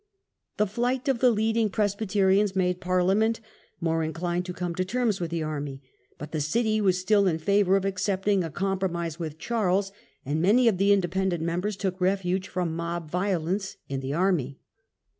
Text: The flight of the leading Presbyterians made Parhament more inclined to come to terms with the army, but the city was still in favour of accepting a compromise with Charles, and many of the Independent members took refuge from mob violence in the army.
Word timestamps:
The 0.57 0.65
flight 0.65 1.07
of 1.07 1.19
the 1.19 1.29
leading 1.29 1.69
Presbyterians 1.69 2.55
made 2.55 2.81
Parhament 2.81 3.39
more 3.79 4.01
inclined 4.01 4.47
to 4.47 4.53
come 4.53 4.73
to 4.73 4.83
terms 4.83 5.21
with 5.21 5.29
the 5.29 5.43
army, 5.43 5.83
but 6.17 6.31
the 6.31 6.41
city 6.41 6.81
was 6.81 6.97
still 6.97 7.27
in 7.27 7.37
favour 7.37 7.75
of 7.75 7.85
accepting 7.85 8.43
a 8.43 8.49
compromise 8.49 9.19
with 9.19 9.37
Charles, 9.37 9.91
and 10.25 10.41
many 10.41 10.67
of 10.67 10.79
the 10.79 10.91
Independent 10.91 11.43
members 11.43 11.77
took 11.77 12.01
refuge 12.01 12.47
from 12.47 12.75
mob 12.75 13.11
violence 13.11 13.77
in 13.89 13.99
the 13.99 14.15
army. 14.15 14.57